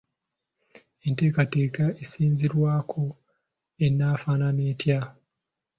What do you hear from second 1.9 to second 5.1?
esinziirwako enaafaanana etya?